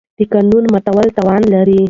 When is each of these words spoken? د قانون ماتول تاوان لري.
د 0.17 0.19
قانون 0.33 0.63
ماتول 0.73 1.07
تاوان 1.17 1.41
لري. 1.53 1.77